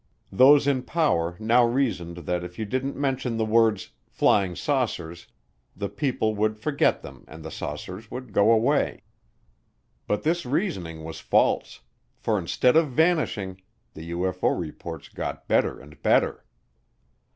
Those 0.31 0.65
in 0.65 0.81
power 0.81 1.37
now 1.39 1.63
reasoned 1.63 2.17
that 2.25 2.43
if 2.43 2.57
you 2.57 2.65
didn't 2.65 2.95
mention 2.95 3.37
the 3.37 3.45
words 3.45 3.91
"flying 4.07 4.55
saucers" 4.55 5.27
the 5.75 5.89
people 5.89 6.33
would 6.33 6.57
forget 6.57 7.03
them 7.03 7.23
and 7.27 7.45
the 7.45 7.51
saucers 7.51 8.09
would 8.09 8.33
go 8.33 8.51
away. 8.51 9.03
But 10.07 10.23
this 10.23 10.43
reasoning 10.43 11.03
was 11.03 11.19
false, 11.19 11.81
for 12.17 12.39
instead 12.39 12.75
of 12.75 12.89
vanishing, 12.89 13.61
the 13.93 14.09
UFO 14.09 14.59
reports 14.59 15.07
got 15.07 15.47
better 15.47 15.79
and 15.79 16.01
better. 16.01 16.45